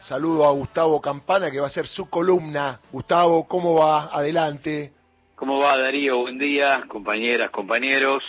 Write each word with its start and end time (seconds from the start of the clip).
Saludo 0.00 0.46
a 0.46 0.52
Gustavo 0.52 0.98
Campana, 0.98 1.50
que 1.50 1.60
va 1.60 1.66
a 1.66 1.70
ser 1.70 1.86
su 1.86 2.08
columna. 2.08 2.80
Gustavo, 2.90 3.46
¿cómo 3.46 3.74
va? 3.74 4.06
Adelante. 4.06 4.92
¿Cómo 5.34 5.58
va, 5.58 5.76
Darío? 5.76 6.20
Buen 6.20 6.38
día, 6.38 6.84
compañeras, 6.88 7.50
compañeros. 7.50 8.24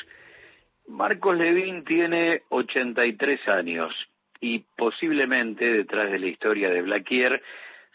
Marcos 0.87 1.37
Levín 1.37 1.85
tiene 1.85 2.41
83 2.49 3.47
años 3.47 3.93
y 4.41 4.59
posiblemente 4.75 5.63
detrás 5.63 6.11
de 6.11 6.19
la 6.19 6.27
historia 6.27 6.69
de 6.69 6.81
Blaquier 6.81 7.41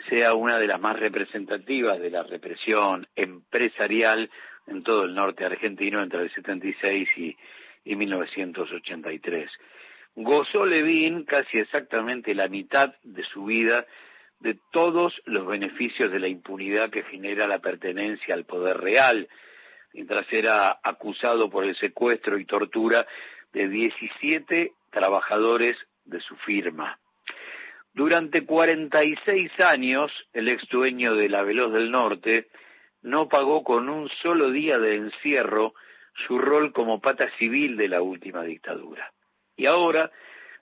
sea 0.09 0.33
una 0.33 0.57
de 0.57 0.67
las 0.67 0.81
más 0.81 0.99
representativas 0.99 2.01
de 2.01 2.11
la 2.11 2.23
represión 2.23 3.07
empresarial 3.15 4.31
en 4.67 4.83
todo 4.83 5.03
el 5.03 5.15
norte 5.15 5.45
argentino 5.45 6.03
entre 6.03 6.23
el 6.23 6.33
76 6.33 7.09
y, 7.19 7.37
y 7.85 7.95
1983. 7.95 9.51
Gozó 10.17 10.65
Levín 10.65 11.25
casi 11.25 11.59
exactamente 11.59 12.35
la 12.35 12.49
mitad 12.49 12.95
de 13.03 13.25
su 13.25 13.45
vida 13.47 13.85
de 14.39 14.59
todos 14.71 15.21
los 15.25 15.47
beneficios 15.47 16.13
de 16.13 16.21
la 16.21 16.29
impunidad 16.29 16.91
que 16.91 17.03
genera 17.05 17.49
la 17.49 17.59
pertenencia 17.59 18.35
al 18.35 18.45
poder 18.45 18.79
real, 18.79 19.29
mientras 19.93 20.31
era 20.33 20.79
acusado 20.83 21.51
por 21.51 21.65
el 21.65 21.77
secuestro 21.77 22.39
y 22.39 22.45
tortura 22.45 23.07
de 23.53 23.69
17 23.69 24.73
trabajadores 24.91 25.77
de 26.05 26.21
su 26.21 26.37
firma. 26.37 26.99
Durante 27.93 28.45
46 28.45 29.51
años, 29.61 30.13
el 30.33 30.49
ex 30.49 30.69
dueño 30.69 31.15
de 31.17 31.29
la 31.29 31.43
Veloz 31.43 31.73
del 31.73 31.91
Norte 31.91 32.49
no 33.03 33.29
pagó 33.29 33.65
con 33.65 33.89
un 33.89 34.09
solo 34.23 34.51
día 34.51 34.79
de 34.79 34.97
encierro 34.97 35.75
su 36.27 36.39
rol 36.39 36.73
como 36.73 37.01
pata 37.01 37.29
civil 37.39 37.77
de 37.77 37.89
la 37.89 38.01
última 38.03 38.43
dictadura. 38.43 39.13
Y 39.57 39.67
ahora, 39.67 40.11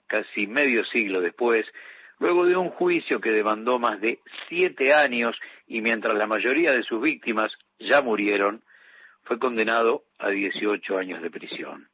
casi 0.07 0.47
medio 0.47 0.85
siglo 0.85 1.21
después, 1.21 1.65
luego 2.19 2.45
de 2.45 2.55
un 2.55 2.69
juicio 2.69 3.19
que 3.19 3.31
demandó 3.31 3.79
más 3.79 3.99
de 3.99 4.19
siete 4.47 4.93
años 4.93 5.35
y 5.67 5.81
mientras 5.81 6.13
la 6.15 6.27
mayoría 6.27 6.71
de 6.71 6.83
sus 6.83 7.01
víctimas 7.01 7.51
ya 7.79 8.01
murieron, 8.01 8.63
fue 9.23 9.39
condenado 9.39 10.03
a 10.19 10.29
18 10.29 10.97
años 10.97 11.21
de 11.21 11.31
prisión. 11.31 11.87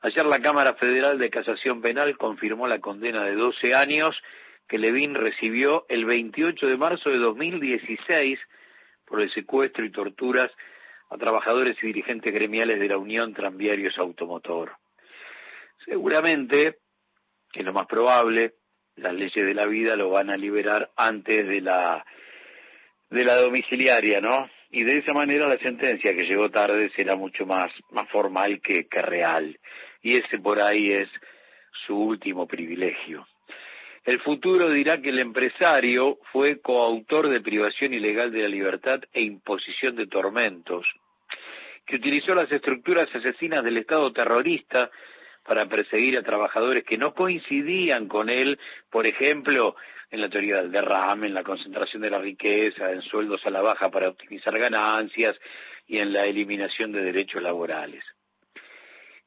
Ayer 0.00 0.26
la 0.26 0.40
Cámara 0.40 0.74
Federal 0.74 1.18
de 1.18 1.30
Casación 1.30 1.80
Penal 1.80 2.16
confirmó 2.16 2.66
la 2.66 2.80
condena 2.80 3.24
de 3.24 3.34
12 3.34 3.74
años 3.74 4.20
que 4.68 4.78
Levin 4.78 5.14
recibió 5.14 5.86
el 5.88 6.04
28 6.04 6.66
de 6.66 6.76
marzo 6.76 7.10
de 7.10 7.18
2016 7.18 8.40
por 9.04 9.20
el 9.20 9.32
secuestro 9.32 9.84
y 9.84 9.92
torturas 9.92 10.50
a 11.10 11.18
trabajadores 11.18 11.76
y 11.82 11.86
dirigentes 11.86 12.32
gremiales 12.32 12.80
de 12.80 12.88
la 12.88 12.96
Unión 12.96 13.34
Tranviarios 13.34 13.98
Automotor. 13.98 14.72
Seguramente, 15.84 16.76
que 17.52 17.60
es 17.60 17.66
lo 17.66 17.72
más 17.72 17.86
probable, 17.86 18.54
las 18.96 19.14
leyes 19.14 19.46
de 19.46 19.54
la 19.54 19.66
vida 19.66 19.96
lo 19.96 20.10
van 20.10 20.30
a 20.30 20.36
liberar 20.36 20.90
antes 20.96 21.46
de 21.46 21.60
la 21.60 22.04
de 23.10 23.24
la 23.24 23.36
domiciliaria, 23.36 24.20
¿no? 24.20 24.48
Y 24.70 24.84
de 24.84 24.98
esa 24.98 25.12
manera 25.12 25.46
la 25.46 25.58
sentencia 25.58 26.14
que 26.16 26.24
llegó 26.24 26.48
tarde 26.50 26.90
será 26.96 27.14
mucho 27.14 27.44
más, 27.44 27.70
más 27.90 28.08
formal 28.08 28.60
que, 28.62 28.88
que 28.88 29.02
real. 29.02 29.58
Y 30.02 30.16
ese 30.16 30.38
por 30.38 30.62
ahí 30.62 30.92
es 30.92 31.10
su 31.86 31.94
último 31.94 32.46
privilegio. 32.46 33.26
El 34.04 34.18
futuro 34.20 34.70
dirá 34.70 35.00
que 35.00 35.10
el 35.10 35.18
empresario 35.18 36.18
fue 36.32 36.60
coautor 36.60 37.28
de 37.28 37.40
privación 37.40 37.92
ilegal 37.92 38.32
de 38.32 38.42
la 38.42 38.48
libertad 38.48 39.00
e 39.12 39.22
imposición 39.22 39.94
de 39.94 40.06
tormentos, 40.06 40.86
que 41.86 41.96
utilizó 41.96 42.34
las 42.34 42.50
estructuras 42.50 43.14
asesinas 43.14 43.62
del 43.62 43.76
Estado 43.76 44.12
terrorista 44.12 44.90
para 45.44 45.66
perseguir 45.66 46.16
a 46.16 46.22
trabajadores 46.22 46.84
que 46.84 46.98
no 46.98 47.14
coincidían 47.14 48.08
con 48.08 48.28
él, 48.28 48.58
por 48.90 49.06
ejemplo, 49.06 49.76
en 50.10 50.20
la 50.20 50.28
teoría 50.28 50.56
del 50.56 50.70
derrame, 50.70 51.26
en 51.26 51.34
la 51.34 51.42
concentración 51.42 52.02
de 52.02 52.10
la 52.10 52.18
riqueza, 52.18 52.92
en 52.92 53.02
sueldos 53.02 53.44
a 53.46 53.50
la 53.50 53.62
baja 53.62 53.90
para 53.90 54.10
optimizar 54.10 54.56
ganancias 54.58 55.38
y 55.86 55.98
en 55.98 56.12
la 56.12 56.26
eliminación 56.26 56.92
de 56.92 57.02
derechos 57.02 57.42
laborales. 57.42 58.04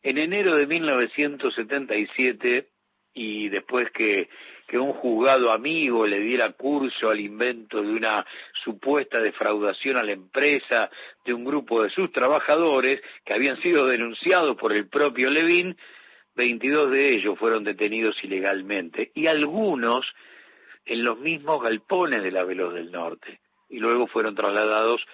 En 0.03 0.19
enero 0.19 0.55
de 0.55 0.67
1977, 0.67 2.67
y 3.15 3.49
después 3.49 3.89
que, 3.91 4.29
que 4.67 4.77
un 4.77 4.93
juzgado 4.93 5.51
amigo 5.51 6.05
le 6.05 6.19
diera 6.19 6.51
curso 6.51 7.09
al 7.09 7.19
invento 7.19 7.81
de 7.81 7.89
una 7.89 8.25
supuesta 8.63 9.19
defraudación 9.19 9.97
a 9.97 10.03
la 10.03 10.11
empresa 10.11 10.91
de 11.25 11.33
un 11.33 11.45
grupo 11.45 11.81
de 11.81 11.89
sus 11.89 12.11
trabajadores 12.11 13.01
que 13.23 13.33
habían 13.33 13.59
sido 13.61 13.87
denunciados 13.87 14.57
por 14.57 14.73
el 14.73 14.87
propio 14.87 15.31
Levin, 15.31 15.75
22 16.35 16.91
de 16.91 17.15
ellos 17.15 17.39
fueron 17.39 17.63
detenidos 17.63 18.15
ilegalmente 18.23 19.11
y 19.13 19.27
algunos 19.27 20.05
en 20.85 21.03
los 21.03 21.17
mismos 21.19 21.61
galpones 21.61 22.23
de 22.23 22.31
la 22.31 22.43
Veloz 22.43 22.73
del 22.73 22.91
Norte 22.91 23.39
y 23.69 23.79
luego 23.79 24.07
fueron 24.07 24.35
trasladados 24.35 25.05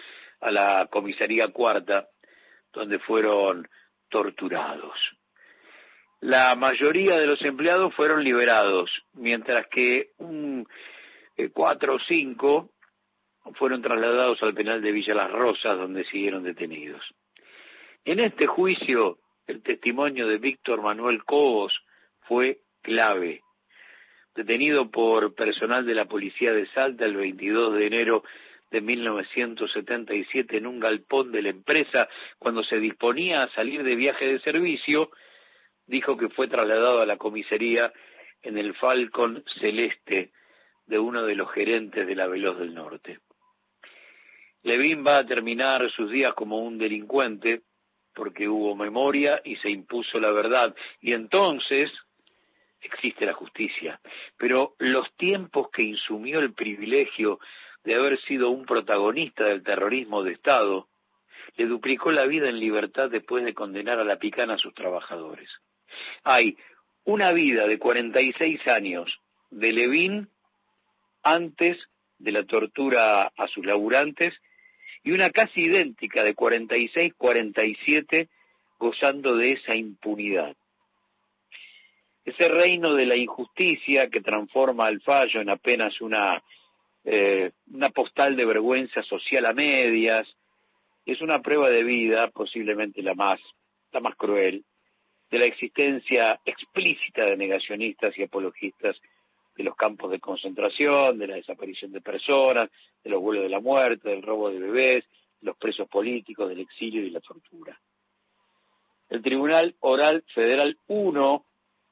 a 0.42 0.52
la 0.52 0.88
comisaría 0.92 1.48
cuarta 1.50 2.08
donde 2.74 3.00
fueron 3.00 3.68
torturados. 4.10 4.98
La 6.20 6.56
mayoría 6.56 7.18
de 7.18 7.26
los 7.26 7.42
empleados 7.42 7.96
fueron 7.96 8.24
liberados, 8.24 8.92
mientras 9.14 9.68
que 9.68 10.12
un 10.18 10.68
eh, 11.36 11.50
cuatro 11.50 11.96
o 11.96 12.00
cinco 12.00 12.72
fueron 13.56 13.82
trasladados 13.82 14.42
al 14.44 14.54
penal 14.54 14.82
de 14.82 14.92
Villa 14.92 15.16
Las 15.16 15.32
Rosas, 15.32 15.78
donde 15.78 16.04
siguieron 16.06 16.44
detenidos. 16.44 17.04
En 18.06 18.20
este 18.20 18.46
juicio, 18.46 19.18
el 19.48 19.62
testimonio 19.62 20.28
de 20.28 20.38
Víctor 20.38 20.82
Manuel 20.82 21.24
Cobos 21.24 21.84
fue 22.22 22.62
clave. 22.82 23.42
Detenido 24.36 24.90
por 24.90 25.36
personal 25.36 25.86
de 25.86 25.96
la 25.96 26.06
policía 26.06 26.54
de 26.54 26.68
Salta 26.68 27.06
el 27.06 27.16
22 27.16 27.74
de 27.76 27.88
enero 27.88 28.24
de 28.70 28.80
1977 28.82 30.58
en 30.58 30.66
un 30.66 30.80
galpón 30.80 31.32
de 31.32 31.42
la 31.42 31.50
empresa 31.50 32.08
cuando 32.40 32.64
se 32.64 32.78
disponía 32.78 33.44
a 33.44 33.50
salir 33.50 33.84
de 33.84 33.96
viaje 33.96 34.26
de 34.26 34.40
servicio, 34.40 35.12
dijo 35.86 36.16
que 36.16 36.30
fue 36.30 36.48
trasladado 36.48 37.02
a 37.02 37.06
la 37.06 37.18
comisaría 37.18 37.92
en 38.42 38.58
el 38.58 38.74
Falcon 38.76 39.44
Celeste 39.60 40.32
de 40.86 41.00
uno 41.00 41.24
de 41.24 41.36
los 41.36 41.52
gerentes 41.52 42.08
de 42.08 42.16
la 42.16 42.28
Veloz 42.28 42.58
del 42.58 42.74
Norte. 42.74 43.20
Levin 44.64 45.06
va 45.06 45.18
a 45.18 45.26
terminar 45.26 45.90
sus 45.92 46.10
días 46.12 46.34
como 46.34 46.60
un 46.60 46.78
delincuente 46.78 47.64
porque 48.14 48.48
hubo 48.48 48.76
memoria 48.76 49.42
y 49.44 49.56
se 49.58 49.70
impuso 49.70 50.20
la 50.20 50.32
verdad. 50.32 50.76
Y 51.02 51.14
entonces 51.14 51.92
existe 52.82 53.26
la 53.26 53.34
justicia. 53.34 54.00
Pero 54.38 54.76
los 54.80 55.12
tiempos 55.16 55.70
que 55.72 55.84
insumió 55.84 56.40
el 56.40 56.54
privilegio 56.54 57.40
de 57.84 57.96
haber 57.96 58.20
sido 58.22 58.50
un 58.50 58.66
protagonista 58.66 59.46
del 59.46 59.64
terrorismo 59.64 60.24
de 60.24 60.34
Estado, 60.34 60.88
le 61.58 61.66
duplicó 61.66 62.12
la 62.12 62.26
vida 62.26 62.50
en 62.50 62.60
libertad 62.60 63.10
después 63.10 63.44
de 63.44 63.54
condenar 63.54 64.00
a 64.00 64.04
la 64.04 64.18
picana 64.18 64.56
a 64.56 64.60
sus 64.60 64.74
trabajadores. 64.74 65.50
Hay 66.24 66.58
una 67.04 67.32
vida 67.32 67.68
de 67.68 67.80
46 67.80 68.68
años 68.68 69.20
de 69.50 69.72
Levín 69.72 70.30
antes 71.24 71.78
de 72.20 72.32
la 72.32 72.46
tortura 72.46 73.32
a 73.36 73.48
sus 73.48 73.66
laburantes 73.66 74.34
y 75.04 75.12
una 75.12 75.30
casi 75.32 75.62
idéntica 75.62 76.24
de 76.24 76.36
46-47 76.36 78.30
gozando 78.78 79.36
de 79.36 79.54
esa 79.54 79.76
impunidad. 79.76 80.56
Ese 82.24 82.48
reino 82.50 82.94
de 82.94 83.06
la 83.06 83.16
injusticia 83.16 84.10
que 84.10 84.22
transforma 84.22 84.86
al 84.86 85.02
fallo 85.02 85.42
en 85.42 85.50
apenas 85.50 86.00
una, 86.02 86.44
eh, 87.04 87.52
una 87.74 87.90
postal 87.90 88.36
de 88.36 88.46
vergüenza 88.46 89.02
social 89.04 89.46
a 89.46 89.54
medias, 89.54 90.28
es 91.06 91.22
una 91.22 91.42
prueba 91.42 91.70
de 91.70 91.84
vida, 91.84 92.30
posiblemente 92.30 93.02
la 93.02 93.16
más, 93.16 93.40
la 93.92 94.00
más 94.00 94.16
cruel, 94.16 94.64
de 95.32 95.40
la 95.40 95.46
existencia 95.46 96.40
explícita 96.46 97.26
de 97.26 97.38
negacionistas 97.38 98.16
y 98.18 98.24
apologistas 98.24 99.02
de 99.56 99.64
los 99.64 99.76
campos 99.76 100.12
de 100.12 100.20
concentración, 100.20 101.18
de 101.18 101.28
la 101.28 101.36
desaparición 101.36 101.92
de 101.92 102.02
personas, 102.02 102.70
de 103.04 103.10
los 103.10 103.22
vuelos 103.22 103.44
de 103.44 103.50
la 103.50 103.60
muerte, 103.60 104.10
del 104.10 104.22
robo 104.22 104.50
de 104.50 104.60
bebés, 104.60 105.06
de 105.40 105.48
los 105.48 105.58
presos 105.58 105.88
políticos, 105.88 106.50
del 106.50 106.60
exilio 106.60 107.04
y 107.04 107.10
la 107.10 107.20
tortura. 107.20 107.80
El 109.10 109.22
Tribunal 109.22 109.76
Oral 109.82 110.24
Federal 110.34 110.78
1 110.88 111.46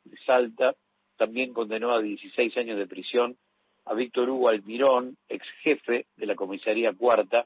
de 0.06 0.18
Salta 0.26 0.76
también 1.18 1.54
condenó 1.54 1.92
a 1.92 2.02
16 2.02 2.56
años 2.58 2.78
de 2.78 2.88
prisión 2.88 3.38
a 3.86 3.94
Víctor 3.94 4.30
Hugo 4.30 4.50
Almirón, 4.50 5.18
ex 5.28 5.46
jefe 5.62 6.06
de 6.16 6.26
la 6.26 6.36
comisaría 6.36 6.94
cuarta, 6.94 7.46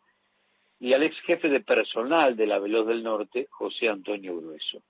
y 0.80 0.94
al 0.94 1.04
ex 1.04 1.18
jefe 1.22 1.50
de 1.50 1.62
personal 1.62 2.36
de 2.36 2.46
la 2.46 2.60
Veloz 2.60 2.86
del 2.86 3.02
Norte, 3.02 3.48
José 3.50 3.88
Antonio 3.90 4.38
Grueso. 4.38 4.84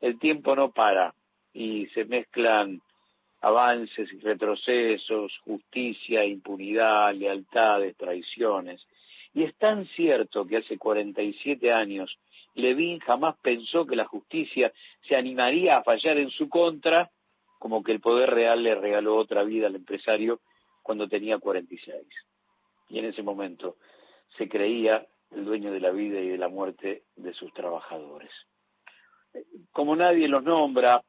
El 0.00 0.18
tiempo 0.18 0.54
no 0.54 0.70
para 0.70 1.14
y 1.52 1.86
se 1.88 2.04
mezclan 2.04 2.80
avances 3.40 4.12
y 4.12 4.18
retrocesos, 4.18 5.38
justicia, 5.44 6.24
impunidad, 6.24 7.14
lealtades, 7.14 7.96
traiciones. 7.96 8.80
Y 9.34 9.44
es 9.44 9.56
tan 9.56 9.86
cierto 9.88 10.46
que 10.46 10.58
hace 10.58 10.78
47 10.78 11.72
años 11.72 12.18
Levin 12.54 12.98
jamás 12.98 13.36
pensó 13.40 13.86
que 13.86 13.94
la 13.94 14.04
justicia 14.04 14.72
se 15.06 15.14
animaría 15.14 15.76
a 15.76 15.84
fallar 15.84 16.18
en 16.18 16.30
su 16.30 16.48
contra 16.48 17.10
como 17.58 17.82
que 17.82 17.92
el 17.92 18.00
poder 18.00 18.30
real 18.30 18.62
le 18.62 18.74
regaló 18.74 19.16
otra 19.16 19.42
vida 19.42 19.66
al 19.66 19.76
empresario 19.76 20.40
cuando 20.82 21.08
tenía 21.08 21.38
46. 21.38 21.96
Y 22.88 22.98
en 22.98 23.04
ese 23.04 23.22
momento 23.22 23.76
se 24.36 24.48
creía 24.48 25.06
el 25.30 25.44
dueño 25.44 25.70
de 25.72 25.80
la 25.80 25.90
vida 25.90 26.20
y 26.20 26.28
de 26.28 26.38
la 26.38 26.48
muerte 26.48 27.04
de 27.16 27.34
sus 27.34 27.52
trabajadores. 27.52 28.30
Como 29.72 29.94
nadie 29.94 30.28
los 30.28 30.42
nombra, 30.42 31.02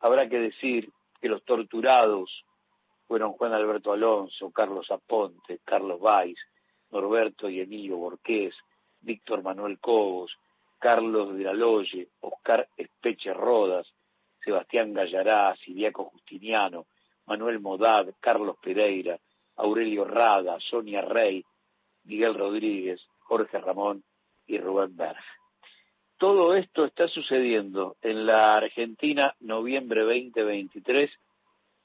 habrá 0.00 0.28
que 0.28 0.38
decir 0.38 0.90
que 1.20 1.28
los 1.28 1.44
torturados 1.44 2.44
fueron 3.06 3.32
Juan 3.32 3.52
Alberto 3.52 3.92
Alonso, 3.92 4.50
Carlos 4.50 4.90
Aponte, 4.90 5.60
Carlos 5.64 6.00
Valls, 6.00 6.38
Norberto 6.90 7.48
y 7.48 7.60
Emilio 7.60 7.96
Borqués, 7.96 8.54
Víctor 9.00 9.42
Manuel 9.42 9.78
Cobos, 9.78 10.36
Carlos 10.78 11.36
de 11.36 11.44
la 11.44 11.52
Loye, 11.52 12.08
Oscar 12.20 12.68
Espeche 12.76 13.32
Rodas, 13.32 13.86
Sebastián 14.44 14.92
Gallará, 14.92 15.56
Siliaco 15.56 16.04
Justiniano, 16.04 16.86
Manuel 17.26 17.60
Modad, 17.60 18.06
Carlos 18.20 18.56
Pereira, 18.62 19.18
Aurelio 19.56 20.04
Rada, 20.04 20.58
Sonia 20.60 21.02
Rey, 21.02 21.44
Miguel 22.04 22.34
Rodríguez, 22.34 23.00
Jorge 23.20 23.58
Ramón 23.58 24.04
y 24.46 24.58
Rubén 24.58 24.96
Berg. 24.96 25.18
Todo 26.18 26.56
esto 26.56 26.84
está 26.84 27.06
sucediendo 27.06 27.96
en 28.02 28.26
la 28.26 28.56
Argentina 28.56 29.36
noviembre 29.38 30.02
2023, 30.02 31.08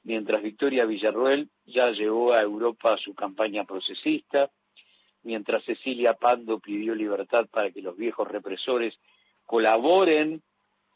mientras 0.06 0.42
Victoria 0.42 0.86
Villarruel 0.86 1.50
ya 1.68 1.92
llevó 1.92 2.34
a 2.34 2.42
Europa 2.42 2.98
su 2.98 3.14
campaña 3.14 3.64
procesista, 3.64 4.50
mientras 5.22 5.64
Cecilia 5.66 6.16
Pando 6.16 6.58
pidió 6.58 6.96
libertad 6.96 7.46
para 7.52 7.70
que 7.70 7.84
los 7.84 7.96
viejos 7.96 8.28
represores 8.28 8.98
colaboren 9.46 10.42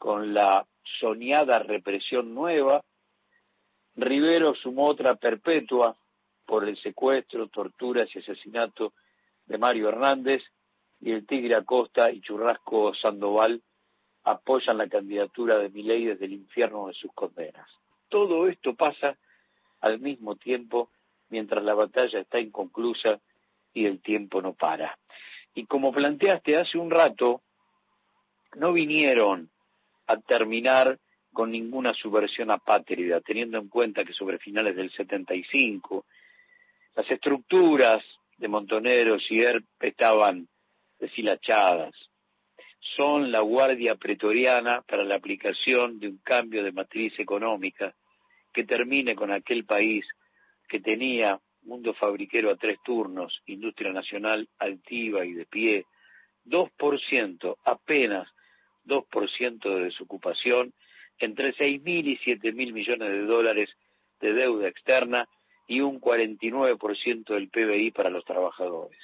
con 0.00 0.34
la 0.34 0.66
soñada 0.98 1.60
represión 1.60 2.34
nueva, 2.34 2.82
Rivero 3.94 4.56
sumó 4.56 4.86
otra 4.88 5.14
perpetua 5.14 5.96
por 6.44 6.68
el 6.68 6.76
secuestro, 6.78 7.46
torturas 7.46 8.08
y 8.16 8.18
asesinato 8.18 8.94
de 9.46 9.58
Mario 9.58 9.90
Hernández 9.90 10.42
y 11.00 11.12
el 11.12 11.26
Tigre 11.26 11.54
Acosta 11.54 12.10
y 12.10 12.20
Churrasco 12.20 12.94
Sandoval 12.94 13.62
apoyan 14.24 14.78
la 14.78 14.88
candidatura 14.88 15.58
de 15.58 15.70
Milei 15.70 16.06
desde 16.06 16.26
el 16.26 16.32
infierno 16.32 16.88
de 16.88 16.94
sus 16.94 17.12
condenas. 17.12 17.68
Todo 18.08 18.48
esto 18.48 18.74
pasa 18.74 19.16
al 19.80 20.00
mismo 20.00 20.36
tiempo 20.36 20.90
mientras 21.30 21.62
la 21.62 21.74
batalla 21.74 22.20
está 22.20 22.40
inconclusa 22.40 23.20
y 23.72 23.86
el 23.86 24.00
tiempo 24.00 24.42
no 24.42 24.54
para. 24.54 24.98
Y 25.54 25.66
como 25.66 25.92
planteaste 25.92 26.56
hace 26.56 26.78
un 26.78 26.90
rato, 26.90 27.42
no 28.56 28.72
vinieron 28.72 29.50
a 30.06 30.16
terminar 30.16 30.98
con 31.32 31.50
ninguna 31.50 31.94
subversión 31.94 32.50
apátrida, 32.50 33.20
teniendo 33.20 33.58
en 33.58 33.68
cuenta 33.68 34.04
que 34.04 34.12
sobre 34.12 34.38
finales 34.38 34.74
del 34.74 34.90
75 34.90 36.04
las 36.96 37.08
estructuras 37.10 38.02
de 38.38 38.48
Montoneros 38.48 39.24
y 39.30 39.40
ERP 39.40 39.64
estaban 39.80 40.48
deshilachadas. 40.98 41.94
Son 42.96 43.30
la 43.30 43.40
guardia 43.40 43.96
pretoriana 43.96 44.82
para 44.82 45.04
la 45.04 45.16
aplicación 45.16 45.98
de 45.98 46.08
un 46.08 46.18
cambio 46.18 46.62
de 46.62 46.72
matriz 46.72 47.18
económica 47.18 47.94
que 48.52 48.64
termine 48.64 49.14
con 49.14 49.30
aquel 49.30 49.64
país 49.64 50.04
que 50.68 50.80
tenía 50.80 51.40
mundo 51.62 51.94
fabriquero 51.94 52.50
a 52.50 52.56
tres 52.56 52.78
turnos, 52.84 53.42
industria 53.46 53.92
nacional 53.92 54.48
altiva 54.58 55.24
y 55.24 55.32
de 55.32 55.46
pie, 55.46 55.86
2%, 56.46 57.56
apenas 57.64 58.28
2% 58.86 59.74
de 59.74 59.84
desocupación, 59.84 60.72
entre 61.18 61.54
6.000 61.54 62.06
y 62.06 62.18
7.000 62.18 62.72
millones 62.72 63.08
de 63.10 63.22
dólares 63.22 63.70
de 64.20 64.32
deuda 64.32 64.68
externa 64.68 65.28
y 65.66 65.80
un 65.80 66.00
49% 66.00 67.34
del 67.34 67.48
PBI 67.50 67.90
para 67.90 68.10
los 68.10 68.24
trabajadores. 68.24 68.98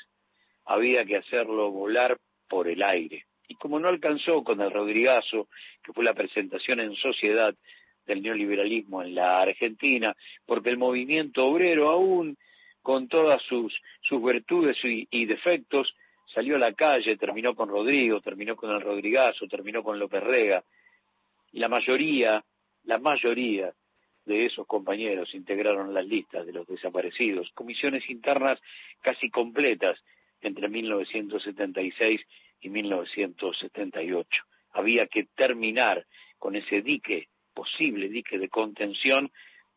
Había 0.65 1.05
que 1.05 1.17
hacerlo 1.17 1.71
volar 1.71 2.19
por 2.49 2.69
el 2.69 2.83
aire. 2.83 3.27
Y 3.49 3.57
como 3.57 3.79
no 3.79 3.89
alcanzó 3.89 4.43
con 4.43 4.61
el 4.61 4.71
Rodrigazo, 4.71 5.49
que 5.83 5.93
fue 5.93 6.05
la 6.05 6.15
presentación 6.15 6.81
en 6.81 6.95
sociedad 6.95 7.55
del 8.07 8.23
neoliberalismo 8.23 9.03
en 9.03 9.15
la 9.15 9.43
Argentina, 9.43 10.15
porque 10.47 10.71
el 10.71 10.79
movimiento 10.79 11.47
obrero 11.47 11.89
aún 11.89 12.37
con 12.83 13.09
todas 13.09 13.43
sus, 13.43 13.75
sus 14.03 14.23
virtudes 14.23 14.77
y, 14.83 15.25
defectos, 15.25 15.95
salió 16.35 16.57
a 16.57 16.59
la 16.59 16.75
calle, 16.75 17.17
terminó 17.17 17.55
con 17.55 17.69
Rodrigo, 17.69 18.21
terminó 18.21 18.57
con 18.57 18.71
el 18.71 18.81
Rodrigazo, 18.81 19.47
terminó 19.47 19.83
con 19.83 19.99
López 19.99 20.23
Rega, 20.23 20.63
y 21.53 21.61
la 21.61 21.69
mayoría, 21.69 22.45
la 22.85 22.99
mayoría 22.99 23.73
de 24.27 24.47
esos 24.47 24.67
compañeros 24.67 25.35
integraron 25.35 25.95
las 25.95 26.07
listas 26.07 26.45
de 26.45 26.53
los 26.53 26.67
desaparecidos, 26.67 27.51
comisiones 27.55 28.09
internas 28.11 28.61
casi 29.01 29.31
completas 29.31 29.99
entre 30.45 30.69
1976 30.69 32.21
y 32.61 32.69
1978. 32.71 34.43
Había 34.73 35.07
que 35.07 35.25
terminar 35.35 36.07
con 36.39 36.57
ese 36.57 36.83
dique, 36.83 37.29
posible 37.53 38.09
dique 38.09 38.39
de 38.39 38.49
contención 38.49 39.31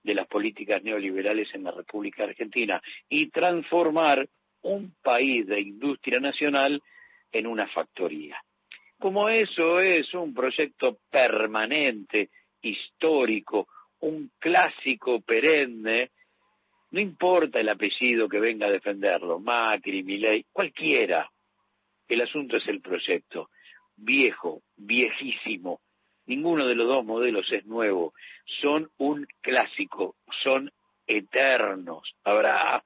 de 0.03 0.15
las 0.15 0.27
políticas 0.27 0.83
neoliberales 0.83 1.53
en 1.53 1.63
la 1.63 1.71
República 1.71 2.23
Argentina 2.23 2.81
y 3.09 3.29
transformar 3.29 4.27
un 4.61 4.95
país 5.01 5.45
de 5.47 5.59
industria 5.59 6.19
nacional 6.19 6.81
en 7.31 7.47
una 7.47 7.67
factoría. 7.67 8.41
Como 8.99 9.29
eso 9.29 9.79
es 9.79 10.13
un 10.13 10.33
proyecto 10.33 10.99
permanente, 11.09 12.29
histórico, 12.61 13.67
un 13.99 14.31
clásico 14.39 15.21
perenne, 15.21 16.11
no 16.91 16.99
importa 17.01 17.59
el 17.59 17.69
apellido 17.69 18.29
que 18.29 18.39
venga 18.39 18.67
a 18.67 18.71
defenderlo, 18.71 19.39
Macri, 19.39 20.03
Milei, 20.03 20.45
cualquiera. 20.51 21.29
El 22.07 22.21
asunto 22.21 22.57
es 22.57 22.67
el 22.67 22.81
proyecto, 22.81 23.49
viejo, 23.97 24.61
viejísimo. 24.77 25.81
Ninguno 26.25 26.65
de 26.65 26.75
los 26.75 26.87
dos 26.87 27.05
modelos 27.05 27.51
es 27.51 27.65
nuevo, 27.65 28.13
son 28.61 28.89
un 28.97 29.27
clásico, 29.41 30.15
son 30.43 30.71
eternos. 31.05 32.15
Habrá 32.23 32.83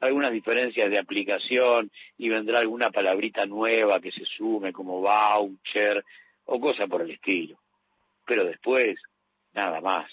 algunas 0.00 0.32
diferencias 0.32 0.90
de 0.90 0.98
aplicación 0.98 1.90
y 2.16 2.28
vendrá 2.28 2.60
alguna 2.60 2.90
palabrita 2.90 3.46
nueva 3.46 4.00
que 4.00 4.12
se 4.12 4.24
sume 4.24 4.72
como 4.72 5.00
voucher 5.00 6.04
o 6.44 6.60
cosa 6.60 6.86
por 6.86 7.02
el 7.02 7.10
estilo. 7.10 7.58
Pero 8.26 8.44
después, 8.44 8.98
nada 9.54 9.80
más 9.80 10.10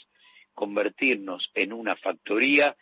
convertirnos 0.54 1.50
en 1.54 1.74
una 1.74 1.96
factoría 1.98 2.76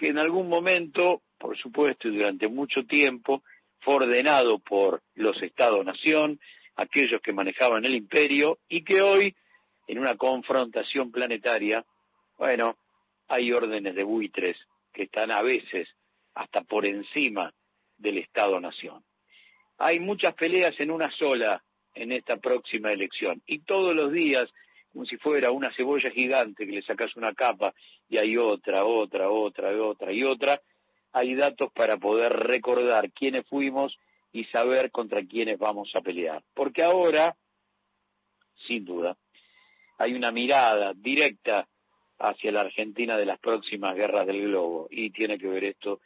que 0.00 0.08
en 0.08 0.18
algún 0.18 0.48
momento, 0.48 1.20
por 1.38 1.58
supuesto, 1.58 2.08
y 2.08 2.16
durante 2.16 2.48
mucho 2.48 2.84
tiempo, 2.84 3.42
fue 3.80 3.96
ordenado 3.96 4.58
por 4.58 5.02
los 5.14 5.42
Estados-Nación, 5.42 6.40
aquellos 6.76 7.20
que 7.20 7.34
manejaban 7.34 7.84
el 7.84 7.94
imperio, 7.94 8.60
y 8.66 8.82
que 8.82 9.02
hoy, 9.02 9.36
en 9.86 9.98
una 9.98 10.16
confrontación 10.16 11.12
planetaria, 11.12 11.84
bueno, 12.38 12.78
hay 13.28 13.52
órdenes 13.52 13.94
de 13.94 14.02
buitres 14.02 14.56
que 14.90 15.02
están 15.02 15.30
a 15.32 15.42
veces 15.42 15.86
hasta 16.34 16.62
por 16.62 16.86
encima 16.86 17.52
del 17.98 18.16
Estado-Nación. 18.16 19.04
Hay 19.76 20.00
muchas 20.00 20.32
peleas 20.32 20.80
en 20.80 20.90
una 20.90 21.10
sola 21.10 21.62
en 21.94 22.12
esta 22.12 22.38
próxima 22.38 22.90
elección, 22.90 23.42
y 23.44 23.58
todos 23.64 23.94
los 23.94 24.10
días 24.12 24.50
como 24.92 25.04
si 25.04 25.16
fuera 25.16 25.50
una 25.50 25.72
cebolla 25.74 26.10
gigante 26.10 26.66
que 26.66 26.72
le 26.72 26.82
sacas 26.82 27.14
una 27.16 27.34
capa 27.34 27.72
y 28.08 28.18
hay 28.18 28.36
otra, 28.36 28.84
otra, 28.84 29.30
otra, 29.30 29.70
otra 29.82 30.12
y 30.12 30.24
otra, 30.24 30.60
hay 31.12 31.34
datos 31.34 31.72
para 31.72 31.96
poder 31.96 32.32
recordar 32.32 33.10
quiénes 33.12 33.46
fuimos 33.46 33.96
y 34.32 34.44
saber 34.44 34.90
contra 34.90 35.24
quiénes 35.24 35.58
vamos 35.58 35.90
a 35.94 36.00
pelear. 36.00 36.42
Porque 36.54 36.82
ahora, 36.82 37.36
sin 38.66 38.84
duda, 38.84 39.16
hay 39.98 40.14
una 40.14 40.30
mirada 40.30 40.92
directa 40.94 41.68
hacia 42.18 42.52
la 42.52 42.62
Argentina 42.62 43.16
de 43.16 43.26
las 43.26 43.38
próximas 43.38 43.96
guerras 43.96 44.26
del 44.26 44.42
globo 44.42 44.88
y 44.90 45.10
tiene 45.10 45.38
que 45.38 45.48
ver 45.48 45.64
esto 45.64 46.00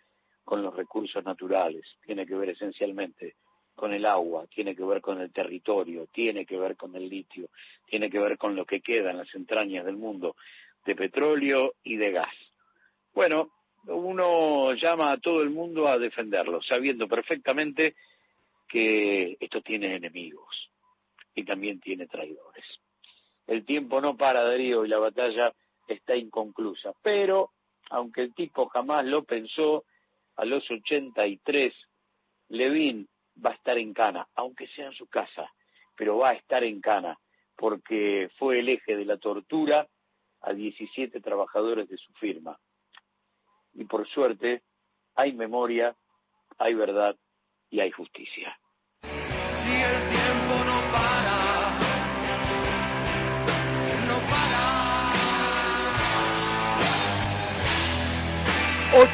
con 0.45 0.63
los 0.63 0.75
recursos 0.75 1.25
naturales, 1.25 1.85
tiene 2.05 2.27
que 2.27 2.35
ver 2.35 2.51
esencialmente 2.51 3.37
con 3.75 3.93
el 3.93 4.07
agua, 4.07 4.47
tiene 4.47 4.75
que 4.75 4.85
ver 4.85 5.01
con 5.01 5.21
el 5.21 5.33
territorio, 5.33 6.07
tiene 6.13 6.47
que 6.47 6.57
ver 6.57 6.77
con 6.77 6.95
el 6.95 7.09
litio, 7.09 7.49
tiene 7.87 8.09
que 8.11 8.19
ver 8.19 8.39
con 8.39 8.55
lo 8.55 8.65
que 8.65 8.81
queda 8.81 9.11
en 9.11 9.19
las 9.19 9.35
entrañas 9.35 9.85
del 9.85 9.97
mundo 9.97 10.37
de 10.85 10.95
petróleo 10.95 11.75
y 11.83 11.97
de 11.97 12.13
gas. 12.13 12.35
Bueno, 13.13 13.51
uno 13.87 14.73
llama 14.75 15.13
a 15.13 15.19
todo 15.19 15.43
el 15.43 15.51
mundo 15.51 15.89
a 15.89 15.99
defenderlo, 15.99 16.63
sabiendo 16.63 17.09
perfectamente 17.09 17.95
que 18.69 19.37
esto 19.41 19.61
tiene 19.61 19.95
enemigos 19.97 20.71
y 21.35 21.45
también 21.45 21.81
tiene 21.81 22.07
traidores. 22.07 22.65
El 23.47 23.65
tiempo 23.65 24.01
no 24.01 24.17
para, 24.17 24.43
Darío, 24.43 24.85
y 24.85 24.89
la 24.89 24.99
batalla 24.99 25.53
está 25.87 26.17
inconclusa. 26.17 26.93
Pero, 27.03 27.51
aunque 27.91 28.23
el 28.23 28.35
tipo 28.35 28.67
jamás 28.69 29.05
lo 29.05 29.25
pensó, 29.25 29.85
a 30.37 30.45
los 30.45 30.69
83, 30.71 31.75
Levin 32.49 33.07
va 33.45 33.51
a 33.51 33.55
estar 33.55 33.79
en 33.79 33.93
Cana, 33.93 34.27
aunque 34.35 34.67
sea 34.69 34.87
en 34.87 34.93
su 34.93 35.07
casa, 35.09 35.53
pero 35.97 36.19
va 36.19 36.31
a 36.31 36.35
estar 36.35 36.65
en 36.65 36.81
Cana, 36.81 37.19
porque 37.57 38.31
fue 38.39 38.61
el 38.61 38.69
eje 38.69 38.97
de 38.97 39.05
la 39.05 39.19
tortura 39.19 39.87
a 40.41 40.53
17 40.53 41.21
trabajadores 41.21 41.89
de 41.89 41.97
su 41.97 42.13
firma. 42.15 42.59
Y 43.73 43.85
por 43.85 44.07
suerte 44.09 44.63
hay 45.15 45.33
memoria, 45.33 45.97
hay 46.59 46.75
verdad 46.75 47.17
y 47.71 47.81
hay 47.81 47.91
justicia. 47.91 48.59
Y 49.03 49.83
el 49.83 50.09
tiempo 50.11 50.65
no 50.65 50.93
para, 50.93 51.79
no 54.07 54.19
para. 54.31 54.75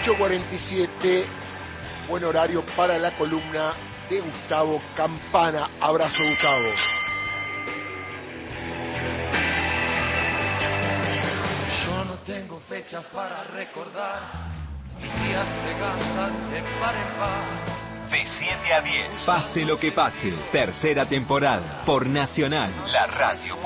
8.47, 0.05 1.25
buen 2.09 2.25
horario 2.25 2.63
para 2.77 2.99
la 2.99 3.17
columna 3.17 3.90
de 4.11 4.21
Gustavo 4.21 4.83
Campana. 4.97 5.71
Abrazo, 5.81 6.25
Gustavo. 6.25 6.69
Yo 11.85 12.05
no 12.05 12.15
tengo 12.27 12.61
fechas 12.69 13.07
para 13.07 13.45
recordar, 13.45 14.19
mis 15.01 15.15
días 15.23 15.47
se 15.63 15.73
gastan 15.79 16.51
de 16.51 16.61
par 16.81 16.97
en 16.97 17.19
par. 17.19 17.81
De 18.11 18.27
7 18.27 18.75
a 18.75 18.81
10. 18.81 19.23
Pase 19.25 19.65
lo 19.65 19.79
que 19.79 19.93
pase. 19.93 20.33
Tercera 20.51 21.07
temporada. 21.07 21.83
Por 21.87 22.07
Nacional. 22.07 22.73
La 22.89 23.07
radio 23.07 23.57